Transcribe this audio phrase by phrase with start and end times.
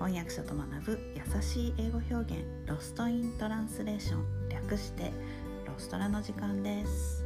[0.00, 5.12] 翻訳者と学ぶ優しい英語表現ロストイントランスレーション略して
[5.66, 7.22] ロストラの時間です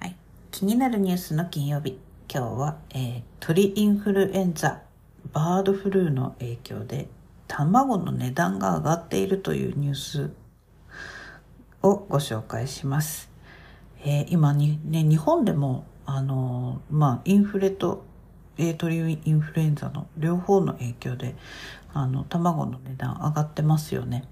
[0.00, 0.16] はい
[0.50, 1.98] 気になるニュースの金曜日
[2.32, 4.80] 今日は、えー、鳥インフルエンザ
[5.34, 7.08] バードフルーの影響で
[7.46, 10.30] 卵の値段が上がっているというニュース
[11.82, 13.30] をご紹介します。
[14.02, 18.04] えー、今に、ね、日本でも、あの、まあ、インフレと、
[18.58, 21.34] え、鳥インフルエンザの両方の影響で、
[21.92, 24.24] あの、卵の値段上がってますよね。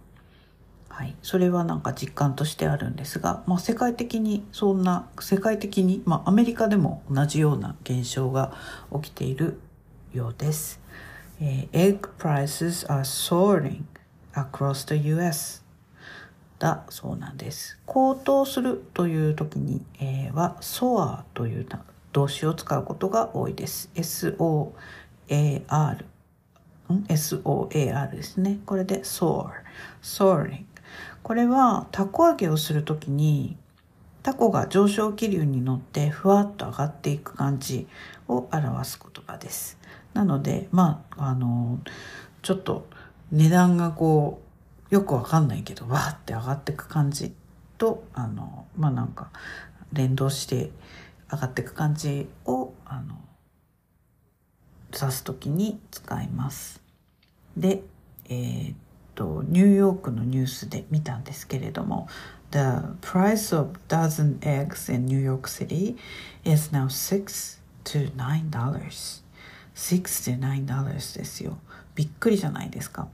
[0.88, 1.16] はい。
[1.22, 8.54] それはなんか実感としてあるんですが、まあ、世界的にそんな、世界的に、まあ、アメリカでも同じような現象が
[9.02, 9.58] 起きている
[10.12, 10.80] ようです。
[11.40, 13.82] えー、egg prices are soaring
[14.34, 15.63] across the US
[16.64, 17.78] だそうなんです。
[17.84, 21.66] 高騰するという時に、えー、は soar という
[22.12, 23.90] 動詞を使うことが多いです。
[23.94, 24.72] soar
[26.88, 28.60] SOAR ですね。
[28.64, 29.50] これで soar
[30.02, 30.64] soaring
[31.22, 33.58] これはタコ揚げをするときに
[34.22, 37.86] タコが上昇気流に乗ってふわっと上がっていく感じ
[38.26, 39.76] を表す言葉です。
[40.14, 41.78] なので、まあ、あの、
[42.40, 42.86] ちょっと
[43.32, 44.44] 値段がこう、
[44.90, 47.32] よくわかんないけど、わーって上がってく感じ
[47.78, 49.30] と、あの、まあなんか、
[49.92, 50.70] 連動して
[51.30, 53.18] 上がってく感じを、あの、
[54.92, 56.80] 指すときに使います。
[57.56, 57.82] で、
[58.28, 58.76] えー、っ
[59.14, 62.08] と、ニューヨークのニュースで見たんですけれども、
[62.50, 62.58] The
[63.00, 65.96] price of dozen eggs in New York City
[66.44, 69.24] is now six to nine dollars.
[69.74, 71.58] 69ですよ。
[71.94, 73.08] びっくりじゃないですか。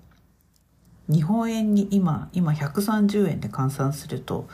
[1.11, 4.48] 日本円に今、今130円で換算すると、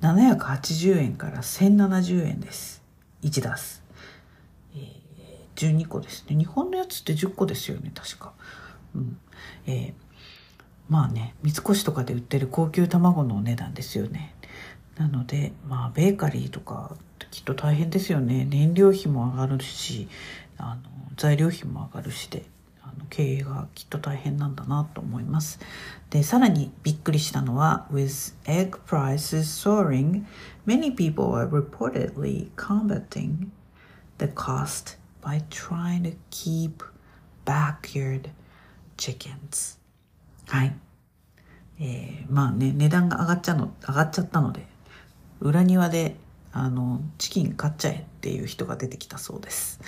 [0.00, 2.82] 780円から1070円です。
[3.22, 3.84] 1ダス。
[4.74, 6.36] えー、12個ですね。
[6.36, 8.32] 日本のやつって10個ですよね、確か。
[8.96, 9.16] うん。
[9.66, 9.92] えー、
[10.88, 14.34] まあね、三越とかで売ってる高級卵のお値段ですよね。
[14.98, 16.96] なので、まあ、ベーカリーとか、
[17.30, 18.44] きっと大変ですよね。
[18.44, 20.08] 燃料費も上がるし、
[20.58, 20.82] あの、
[21.16, 22.42] 材料費も上がるしで
[23.12, 25.60] 経営がきっと大変なんだなと思います。
[26.08, 30.24] でさらにびっくりしたのは With egg prices soaring
[30.66, 33.50] many people are reportedly combating
[34.16, 36.82] the cost by trying to keep
[37.44, 38.30] backyard
[38.96, 39.78] chickens.
[40.46, 40.74] はい。
[41.80, 44.64] えー、まあね値段が上がっちゃの上がっちゃったので
[45.40, 46.16] 裏庭で
[46.52, 49.82] あのチキン買っちゃえっていう人が出てきたそうです。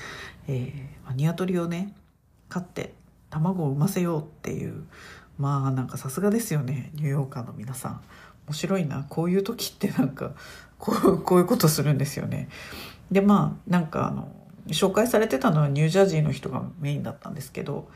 [0.46, 1.94] えー、鶏をね
[2.50, 2.92] 飼って
[3.34, 4.84] 卵を産ませようっていう
[5.38, 8.00] まあなんかさすがですよねニューヨーカーの皆さん。
[8.46, 10.32] 面白いなこういう時ってなんか
[10.78, 12.48] こうこういうことするんですよね。
[13.10, 14.28] でまあなんかあの
[14.68, 17.88] 紹介されてたのはニュージャージーの人がメインだったんですけど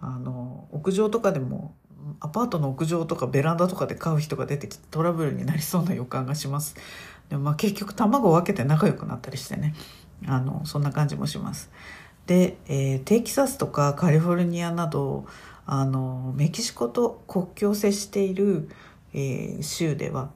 [0.00, 1.74] あの屋上とかでも
[2.20, 6.76] アパートの屋上とかベランダとかで飼う人が出てきてトラブルになりそうな予感がします。
[7.28, 9.74] でもまあ結局卵を分けて仲良くなったりしてね。
[10.26, 11.70] あのそんな感じもします。
[12.26, 15.26] で、えー、テキサスとかカリフォルニアなど
[15.64, 18.68] あのメキシコと国境を接している、
[19.14, 20.30] えー、州では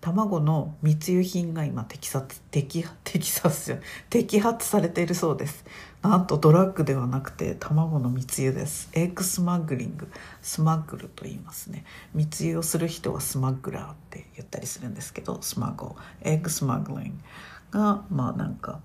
[0.00, 5.64] 卵の密輸品が今テキサステキテキサス摘発されているそうです。
[6.00, 8.88] なんとドラッグではなくて卵の密輸です。
[8.92, 10.08] egg smuggling。
[10.42, 11.84] smuggle と言いますね。
[12.14, 18.80] 密輸をする人は smuggler って言ったりするんですけど smug egg smuggling がまあなんか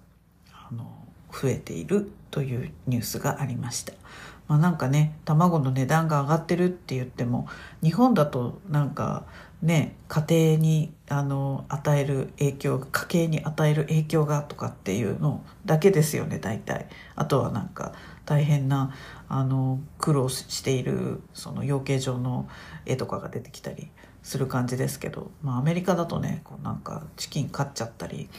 [0.52, 3.94] あの増えているというニュースがありました。
[4.48, 7.48] まあ、なんかね卵の値段が上がってるって言っても
[7.82, 9.24] 日本だとなんか
[9.62, 17.94] ね家庭にあの与える影響家計に与える影響がとかっていうのだけですよね大体あとはなんか
[18.26, 18.94] 大変な
[19.30, 22.50] あの苦労しているその養鶏場の
[22.86, 23.90] 絵とかが出てきたり
[24.22, 28.30] する感じですけど、まあ、アメリカだとねこうなんかチキン買っちゃったり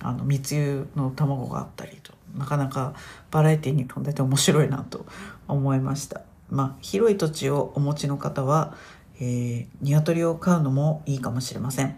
[0.00, 2.94] あの密輸の卵があったりとなかなか
[3.30, 5.06] バラエティーに富んでて面白いなと
[5.48, 6.22] 思いました。
[6.48, 8.76] まあ、広い土地をお持ちの方は、
[9.18, 11.96] えー、鶏を飼うのもいいかもしれません。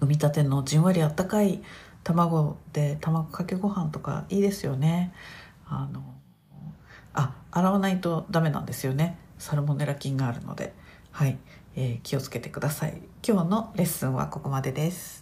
[0.00, 1.62] 産みたてのじんわりあったかい
[2.02, 5.14] 卵で卵かけご飯とかいいですよね。
[5.66, 6.02] あの、
[7.14, 9.18] あ、洗わないとダメなんですよね。
[9.38, 10.74] サルモネラ菌があるので。
[11.12, 11.38] はい、
[11.76, 13.00] えー、気をつけてください。
[13.26, 15.21] 今日のレッスンはここまでです。